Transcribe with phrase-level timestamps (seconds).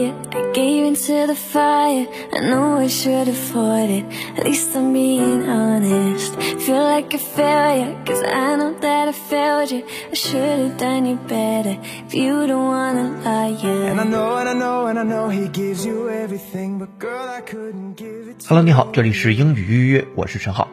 [0.00, 0.12] you.
[0.32, 2.06] I gave into the fire.
[2.32, 4.04] I know I should avoid it.
[4.36, 6.34] At least I'm being honest.
[6.60, 9.84] Feel like a failure, cause I know that I failed you.
[10.10, 13.90] I should've done you better if you don't wanna lie, yeah.
[13.92, 17.28] And I know, and I know, and I know he gives you everything, but girl,
[17.28, 20.68] I couldn't give it to Hello，你好，这里是英语预约，我是陈浩。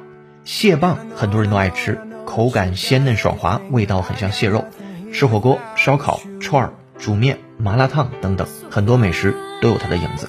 [0.46, 4.66] 蟹棒很多人都爱吃，口感鲜嫩爽滑，味道很像蟹肉。
[5.14, 10.29] 吃火锅、烧烤、串儿、 煮面、麻辣烫等等，很多美食都有它的影子。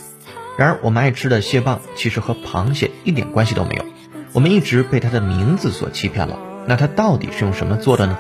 [0.58, 3.86] 然而，我们爱吃的蟹棒其实和螃蟹一点关系都没有。
[4.34, 6.38] 我们一直被它的名字所欺骗了。
[6.68, 8.18] 那它到底是用什么做的呢？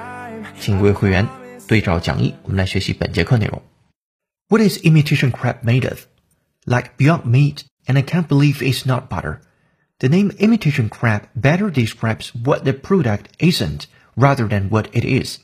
[0.59, 1.27] 请各位会员
[1.67, 3.61] 对照讲义，我们来学习本节课内容。
[4.47, 5.99] What is imitation crab made of?
[6.65, 9.41] Like Beyond Meat, and I can't believe it's not butter.
[9.99, 13.83] The name imitation crab better describes what the product isn't
[14.15, 15.39] rather than what it is.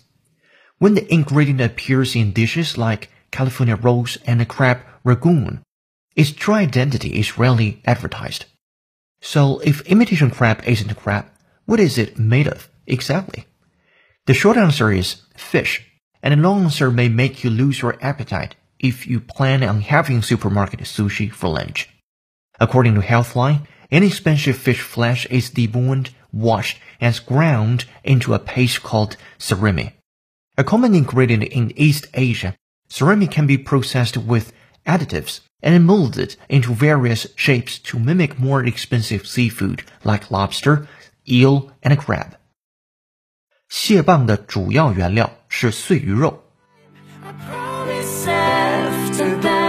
[0.77, 5.61] When the ingredient appears in dishes like California rolls and crab ragoon,
[6.15, 8.45] its true identity is rarely advertised.
[9.21, 11.25] So if imitation crab isn't crab,
[11.65, 13.45] what is it made of exactly?
[14.25, 15.83] The short answer is fish,
[16.21, 20.21] and the long answer may make you lose your appetite if you plan on having
[20.21, 21.89] supermarket sushi for lunch.
[22.59, 29.15] According to Healthline, inexpensive fish flesh is deboned, washed, and ground into a paste called
[29.39, 29.93] surimi.
[30.56, 32.54] A common ingredient in East Asia,
[32.88, 34.52] surimi can be processed with
[34.86, 40.86] additives and molded into various shapes to mimic more expensive seafood like lobster,
[41.28, 42.36] eel, and crab.
[43.68, 46.42] 蟹棒的主要原料是碎鱼肉。
[48.32, 49.63] I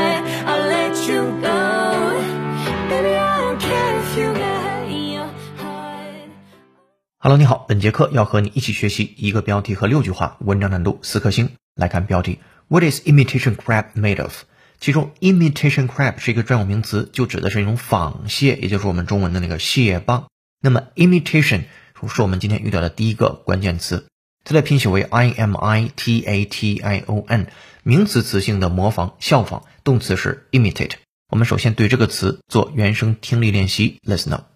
[7.18, 11.48] Hello，你好，本节课要和你一起学习一个标题和六句话，文章难度四颗星。
[11.74, 14.42] 来看标题，What is imitation crab made of？
[14.78, 20.26] 其中，imitation crab 是一个专有名词，就指的是一种仿蟹，也就是我们中文的那个蟹棒。
[20.60, 21.62] 那么，imitation
[22.06, 24.06] 是我们今天遇到的第一个关键词，
[24.44, 27.46] 它的拼写为 i m i t a t i o n，
[27.82, 30.92] 名词词性的模仿、效仿，动词是 imitate。
[31.30, 34.55] 我们首先对这个词做原声听力练习，listen up。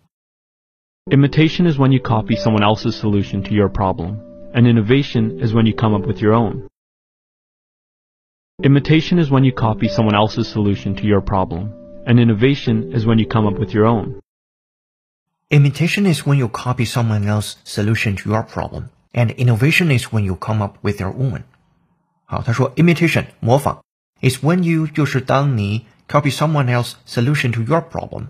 [1.12, 4.20] Imitation is when you copy someone else's solution to your problem,
[4.54, 6.68] and innovation is when you come up with your own.
[8.64, 11.72] Imitation is when you copy someone else's solution to your problem,
[12.08, 14.20] and innovation is when you come up with your own.
[15.52, 20.24] Imitation is when you copy someone else's solution to your problem, and innovation is when
[20.26, 21.44] you come up with your own.
[22.26, 23.82] 好，他说 imitation 模仿
[24.22, 28.30] is when you 就是当你 copy someone else's solution to your problem，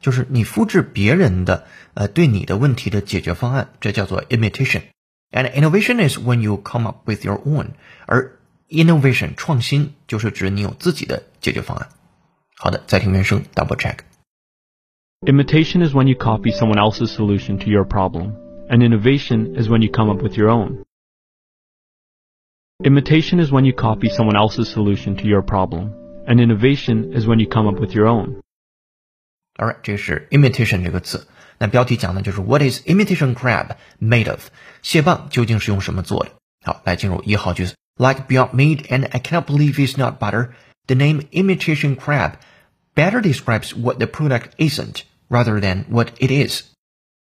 [0.00, 7.70] 就是你复制别人的呃对你的问题的解决方案，这叫做 imitation。And innovation is when you come up with your own，
[8.06, 8.38] 而
[8.68, 11.88] innovation 创新就是指你有自己的解决方案。
[12.56, 13.98] 好的，再听原声 double check。
[15.22, 18.34] Imitation is when you copy someone else's solution to your problem,
[18.68, 20.84] and innovation is when you come up with your own.
[22.84, 25.92] Imitation is when you copy someone else's solution to your problem,
[26.26, 28.39] and innovation is when you come up with your own.
[29.57, 31.27] Alright，这是 imitation 这个词。
[31.57, 34.47] 那标题讲的就是 What is imitation crab made of？
[34.81, 36.31] 蟹棒究竟是用什么做的？
[36.63, 37.75] 好，来进入一号句子。
[37.97, 40.49] Like Beyond Meat and I cannot believe it's not butter.
[40.87, 42.33] The name imitation crab
[42.95, 46.63] better describes what the product isn't rather than what it is.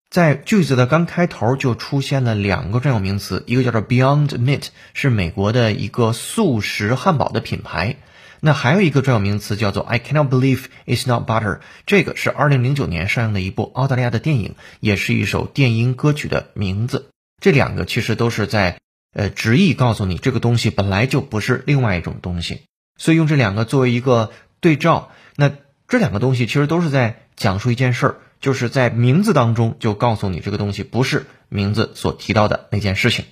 [0.09, 7.97] 在句子的刚开头就出现了两个专有名词，一个叫做 Beyond Meat，是美国的一个素食汉堡的品牌。
[8.41, 17.09] 那还有一个专有名词叫做 I cannot believe it's not butter，这个是2009年上映的一部澳大利亚的电影，也是一首电音歌曲的名字。
[17.41, 18.79] 这两个其实都是在
[19.13, 22.61] 呃直译告诉你这个东西本来就不是另外一种东西，
[22.97, 25.11] 所以用这两个作为一个对照。
[25.35, 25.51] 那
[25.87, 33.25] 这两个东西其实都是在讲述一件事儿，就是在名字当中就告诉你这个东西不是名字所提到的那件事情。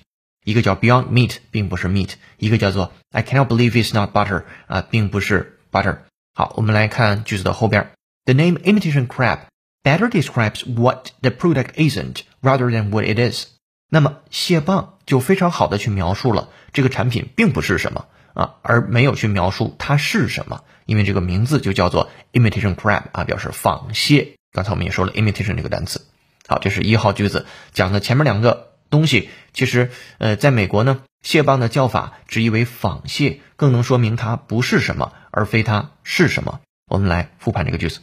[0.48, 5.98] 一个叫 Beyond Meat，并不是 meat；一个叫做 I cannot believe it's not butter，啊，并不是 butter。
[6.32, 7.90] 好，我们来看句子的后边。
[8.24, 9.40] The name imitation crab
[9.82, 13.48] better describes what the product isn't rather than what it is。
[13.90, 24.36] 那么蟹棒就非常好的去描述了这个产品并不是什么啊，而没有去描述它是什么，因为这个名字就叫做 imitation crab 啊，表示仿蟹。
[24.52, 26.06] 刚才我们也说了 imitation 这个单词。
[26.46, 36.60] 好，这是一号句子讲的前面两个东西，其实呃，在美国呢，蟹棒的叫法直译为仿蟹，更能说明它不是什么，而非它是什么。
[36.90, 38.00] 我们来复盘这个句子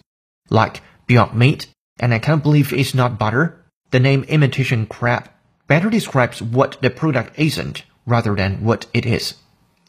[0.49, 1.63] ：Like Beyond Meat,
[1.97, 3.53] and I can't believe it's not butter.
[3.89, 5.23] The name imitation crab
[5.67, 9.33] better describes what the product isn't rather than what it is.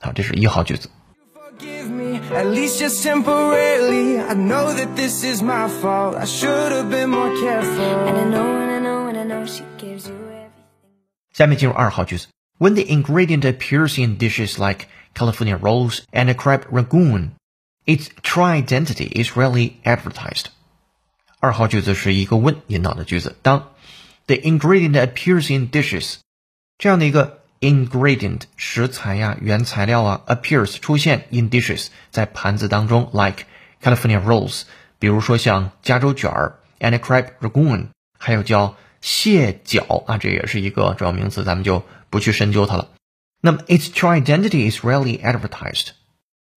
[0.01, 0.89] 好，这是一号句子。
[1.35, 4.19] Forgive me, at least just temporarily.
[4.21, 6.17] I know that this is my fault.
[6.17, 7.85] I should have been more careful.
[8.07, 9.63] And I know, and I know, and I know she.
[11.36, 12.28] 下面进入二号句子。
[12.60, 17.32] When the ingredient appears in dishes like California rolls and a crab ragoon,
[17.86, 20.46] its true identity is rarely advertised.
[21.40, 23.36] 二号句子是一个问引导的句子。
[23.42, 23.72] 当
[24.28, 26.18] the ingredient appears in dishes
[26.78, 33.46] 这样的一个 ingredient 食材呀、原材料啊 appears 出现 in dishes 在盘子当中，like
[33.82, 34.64] California rolls，
[35.00, 37.88] 比如说像加州卷儿，and crab ragoon，
[38.20, 42.89] 还有叫 蟹脚啊，这也是一个主要名词，咱们就不去深究它了。
[43.41, 45.91] 那么，its true identity is rarely advertised。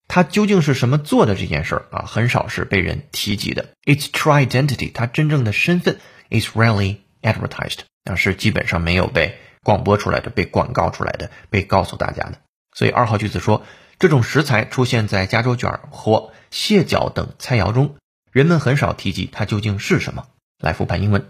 [0.08, 3.68] 它究竟是什么做的这件事儿啊，很少是被人提及的。
[3.84, 12.40] Its true identity，它真正的身份 is rarely advertised，啊，是基本上没有被广播出来的、被广告出来的、被告诉大家的。
[12.74, 13.64] 所以二号句子说，
[14.00, 17.94] 这种食材出现在加州卷或蟹脚等菜肴中，
[18.32, 20.26] 人们很少提及它究竟是什么。
[20.58, 21.28] 来复盘英文。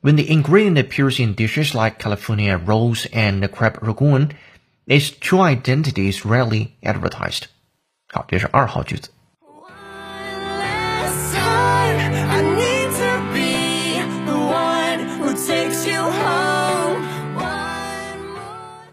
[0.00, 4.32] When the ingredient appears in dishes like California rolls and crab ragoon,
[4.86, 7.44] its true identity is rarely advertised.
[8.12, 9.08] 好，这是二号句子。
[11.00, 17.02] Last time, I need to be the one who takes you home.
[17.36, 18.84] One more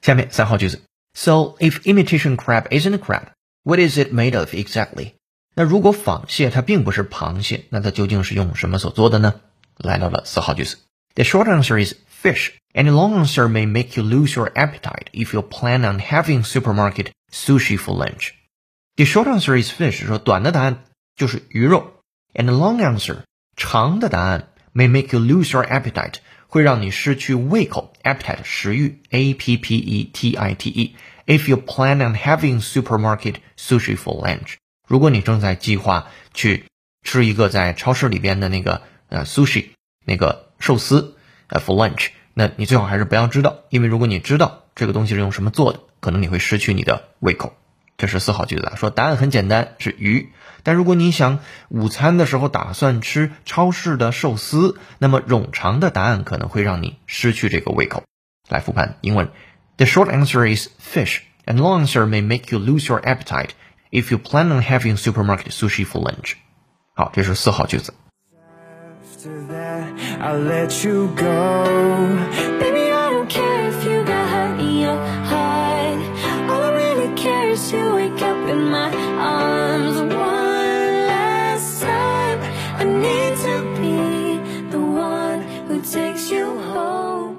[0.00, 0.82] 下面三号句子。
[1.14, 3.28] So if imitation crab isn't a crab,
[3.62, 5.12] what is it made of exactly?
[5.54, 9.40] 那如果仿蟹它并不是螃蟹，那它究竟是用什么所做的呢？
[9.76, 10.78] 来到了四号句子。
[11.14, 15.34] The short answer is fish, and the long answer may make you lose your appetite if
[15.34, 18.30] you plan on having supermarket sushi for lunch.
[18.96, 20.84] The short answer is fish，说短的答案
[21.16, 21.92] 就是鱼肉，
[22.34, 23.24] and the long answer
[23.56, 31.48] 长的答案 may make you lose your appetite，会让你失去胃口，appetite 食欲，a p p e t i t e。If
[31.48, 34.54] you plan on having supermarket sushi for lunch，
[34.88, 36.64] 如果你正在计划去
[37.02, 39.69] 吃一个在超市里边的那个 呃 sushi
[40.05, 41.15] 那个寿司
[41.47, 47.53] 呃 for lunch，那你最好还是不要知道，因为如果你知道这个东西是用什么做的，可能你会失去你的胃口。
[47.97, 50.31] 这是四号句子啊，说答案很简单，是鱼。
[50.61, 51.39] 但如果你想
[51.69, 58.03] 午餐的时候打算吃超市的寿司，那么冗长的答案可能会让你失去这个胃口。
[58.49, 59.29] 来复盘英文
[59.77, 63.49] ，The short answer is fish, and long answer may make you lose your appetite
[63.89, 66.33] if you plan on having supermarket sushi for lunch。
[66.93, 67.95] 好，这是四号句子。
[69.16, 69.88] After that,
[70.20, 71.64] I'll let you go.
[72.58, 75.98] Baby, I don't care if you got hurt in your heart.
[76.50, 82.40] All I really care is you wake up in my arms one last time.
[82.78, 84.40] I need to be
[84.70, 87.36] the one who takes you home.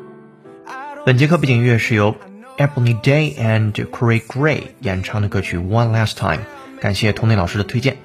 [1.06, 2.16] 本节课背景音乐是由
[2.57, 6.42] Ebony Day and Corey Gray 演唱的歌曲《One Last Time》，
[6.80, 7.98] 感谢童内老师的推荐。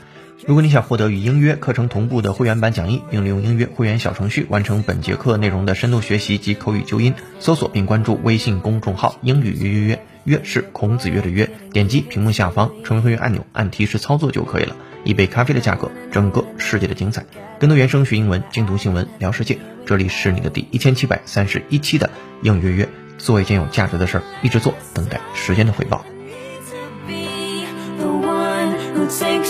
[0.46, 14.76] 如果你想获得与音乐课程同步的会员版讲义，并利用音乐会员小程序完成本节课内容的深度学习及口语纠音，搜索并关注微信公众号“英语约约约”，约是孔子约的约，点击屏幕下方成为会员按钮，按提示操作就可以了。
[15.06, 17.26] 一杯咖啡的价格，整个世界的精彩。
[17.58, 19.60] 更多原声学英文，精读新闻，聊世界。
[19.86, 22.10] 这里是你的第一千七百三十一期的
[22.42, 26.06] 英语约约，做一件有价值的事儿，一直做，等待时间的回报。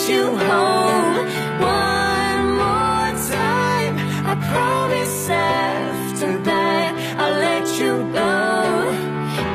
[0.08, 1.26] you home
[1.60, 3.94] one more time.
[4.24, 8.92] I promise after that I'll let you go.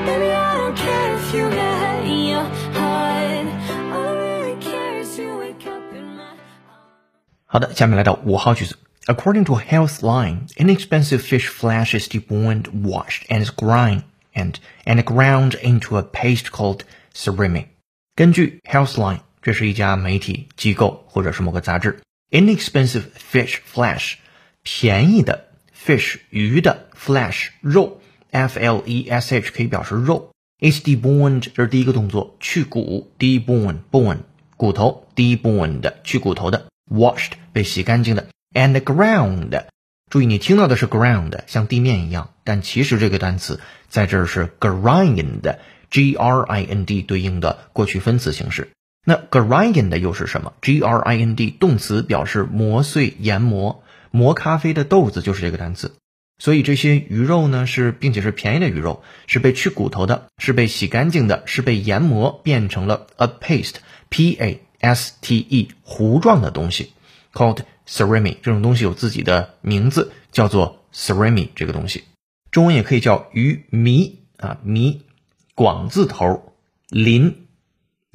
[0.06, 3.48] Baby, I don't care if you get hurt in your heart.
[3.94, 6.36] All I really care is you wake up in my
[7.48, 8.78] 好的，下面来到五号句子。
[9.08, 15.98] According to Healthline, inexpensive fish flesh is deboned, washed, and is ground and and ground into
[15.98, 17.66] a paste called surimi.
[18.16, 22.01] 根据 Healthline， 这是一家媒体机构或者是某个杂志。
[22.31, 24.15] Inexpensive fish flesh，
[24.63, 30.33] 便宜的 fish 鱼的 flesh 肉，f l e s h 可以表示肉。
[30.61, 34.19] It's deboned 这是第一个动作，去骨 deboned bone
[34.57, 39.67] 骨头 deboned 去骨头的，washed 被洗干净的，and ground。
[40.11, 48.73] 注意，你听到的是 ground，像地面一样，但其实这个单词在这儿是 grind，g r i n d 对应的过去分词形式。
[49.09, 55.95] 那 grind 又是什么？g r i n d 动词表示磨碎、研磨，磨咖啡的豆子就是这个单词。
[56.37, 66.93] 所以这些鱼肉呢是，并且是便宜的鱼肉，是被去骨头的，是被洗干净的，是被研磨变成了 a paste，p a s t e 糊状的东西
[67.33, 68.37] ，called surimi。
[68.43, 72.05] 这种东西有自己的名字，叫做 surimi 这个东西，
[72.51, 74.99] 中文也可以叫鱼糜啊糜，
[75.55, 76.53] 广字头
[76.91, 77.48] 淋，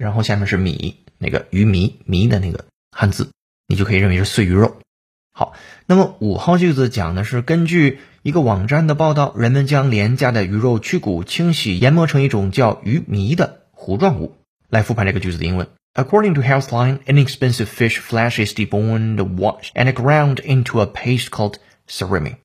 [0.03, 3.29] 然后下面是米，那个鱼糜糜的那个汉字，
[3.69, 4.75] 你就可以认为是碎鱼肉。
[5.31, 5.53] 好，
[5.85, 14.35] 那么五号句子讲的是根据一个网站的报道，人们将廉价的鱼肉去骨、清洗、研磨成一种叫鱼糜的糊状物。
[14.69, 15.69] 来复盘这个句子的英文。
[15.93, 21.55] According to Healthline, inexpensive fish flesh is deboned, washed, and ground into a paste called
[21.87, 22.35] surimi.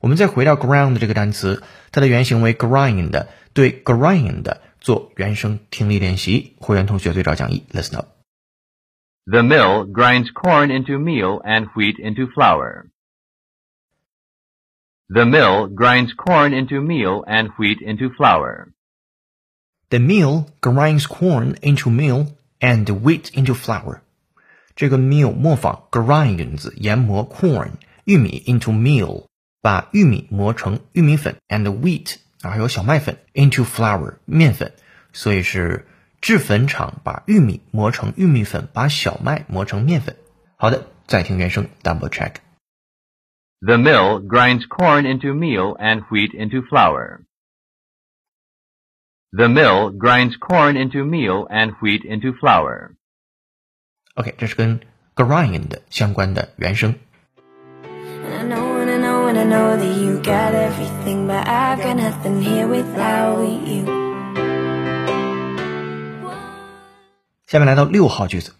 [0.00, 4.42] 我们再回到 ground 这个单词，它的原型为 grind，对 grind
[4.85, 6.55] 做原声听力练习。
[6.59, 8.07] 会员同学对照讲义，listen up。
[9.25, 12.89] The mill grinds corn into meal and wheat into flour.
[15.07, 18.71] The mill grinds corn into meal and wheat into flour.
[19.89, 22.27] The mill grinds corn into meal
[22.59, 24.01] and wheat into flour.
[24.75, 27.73] 这个 mill 模仿 grind 研磨 corn
[28.05, 29.25] 玉米 into meal，
[29.61, 34.73] 把玉米磨成玉米粉 and wheat 啊还有小麦粉 into flour 面粉，
[35.13, 35.87] 所以是
[36.21, 40.15] 制粉厂把玉米磨成玉米粉，把小麦磨成面粉。
[40.57, 42.35] 好的，再听原声 double check。
[43.59, 47.25] The mill grinds corn into meal and wheat into flour.
[49.31, 52.95] The mill grinds corn into meal and wheat into flour.
[54.15, 54.81] OK，这是跟
[55.15, 56.95] grind 相关的原声。
[59.45, 61.79] And I know and I know and I know that you got everything, but I've
[61.79, 63.85] got nothing here without you.
[67.47, 68.53] 下面来到六号句子，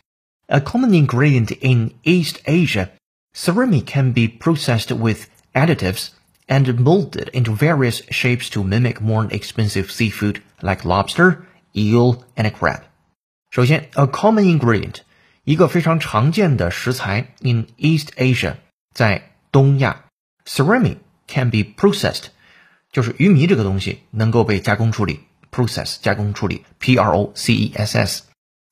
[0.48, 2.90] A common ingredient in East Asia,
[3.34, 6.10] surimi can be processed with additives
[6.48, 11.40] and molded into various shapes to mimic more expensive seafood like lobster,
[11.74, 12.82] eel, and crab.
[13.50, 14.98] 首先，a common ingredient，
[15.44, 18.56] 一个非常常见的食材 in East Asia，
[18.94, 20.05] 在东亚
[20.47, 22.26] ，surimi can be processed，
[22.93, 28.23] 就是鱼糜这个东西能够被加工处理，process 加工处理，p r o c e s s。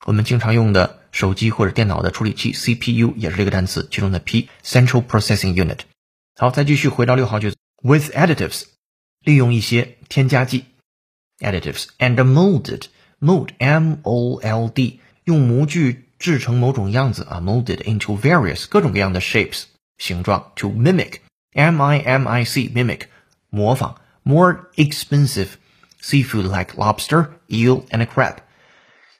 [0.05, 5.79] 我们经常用的手机或者电脑的处理器 CPU 也是这个单词，其中的 P Central Processing Unit。
[6.35, 8.63] 好，再继续回到六号句子，with additives，
[9.23, 10.65] 利用一些添加剂
[11.39, 12.83] ，additives and molded
[13.19, 19.63] mold m o l d 用模具制成某种样子啊，molded into various 各种各样的 shapes
[19.97, 21.13] 形状 to mimic
[21.55, 23.03] m i m i c mimic
[23.49, 25.47] 模仿 more expensive
[26.01, 28.35] seafood like lobster, eel and crab。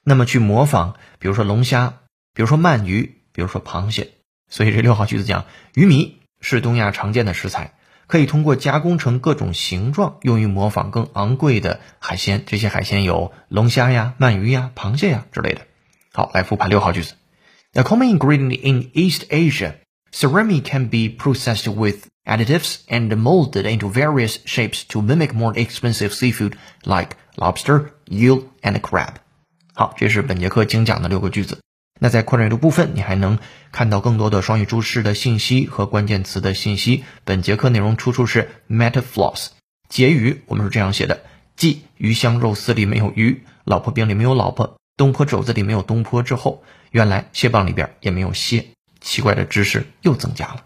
[0.04, 1.94] 那么去模仿，比如说龙虾，
[2.34, 4.12] 比如说鳗鱼，比如说螃蟹。
[4.48, 7.74] 所以这六号句子讲，鱼糜是东亚常见的食材，
[8.06, 12.44] 可以通过加工成各种形状，用于模仿更昂贵的海鲜。
[12.46, 15.62] 这些海鲜有龙虾呀、鳗鱼呀、螃蟹呀之类的。
[16.12, 17.14] 好，来复盘六号句子。
[17.72, 19.74] The common ingredient in East Asia,
[20.16, 26.14] surimi can be processed with additives and molded into various shapes to mimic more expensive
[26.14, 26.56] seafood
[26.86, 29.16] like lobster, eel, and crab.
[29.74, 31.58] 好，这是本节课精讲的六个句子。
[32.00, 33.38] 那在扩展阅读部分，你还能
[33.72, 37.04] 看到更多的双语注释的信息和关键词的信息。
[37.24, 39.48] 本节课内容出处是 Metafloss。
[39.90, 41.24] 结语我们是这样写的：
[41.56, 48.68] 继鱼香肉丝里没有鱼，老婆饼里没有老婆，东坡肘子里没有东坡之后，原来蟹棒里边也没有蟹。
[49.06, 50.64] 奇怪的知识又增加了。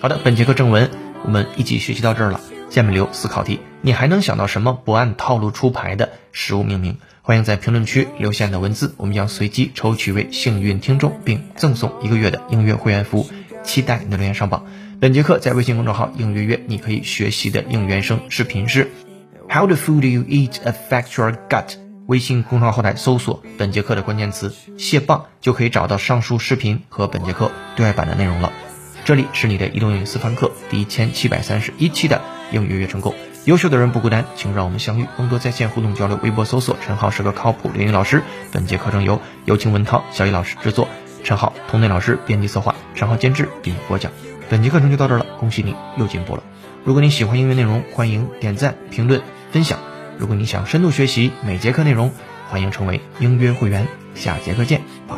[0.00, 0.90] 好的，本节课正文
[1.22, 2.40] 我们一起学习到这儿了。
[2.70, 6.98] 下面留思考题，你还能想到什么不按套路出牌的食物命名？
[7.22, 13.28] 欢迎在评论区留下你的文字，我们将随机抽取一位幸运听众，并赠送一个月的应约会员服务。
[13.62, 14.64] 期待你的留言上榜。
[15.00, 18.90] 本节课在微信公众号“应约约”，你可以学习的应原声视频是
[19.50, 21.74] How the food you eat affect your gut。
[22.06, 28.50] 微信公众号后台搜索本节课的关键词“蟹棒”，就可以找到上述视频和本节课对外版的内容了。
[29.04, 33.14] 这里是你的移动英语私房课第一千七百三十一期的应约约成功。
[33.46, 36.18] 优秀的人不孤单，请让我们相遇，更多在线互动交流。
[36.22, 38.22] 微博搜索“陈浩是个靠谱的英语老师”。
[38.52, 40.88] 本节课程由有请文涛、小雨老师制作，
[41.24, 44.12] 陈浩、童内老师编辑策划，陈浩监制并播讲。
[44.50, 46.42] 本节课程就到这儿了，恭喜你又进步了。
[46.84, 49.78] 如果你喜欢英语内容，欢迎点赞、评论、分享。
[50.18, 52.12] 如果你想深度学习每节课内容，
[52.50, 53.88] 欢迎成为英约会员。
[54.14, 55.16] 下节课见，拜。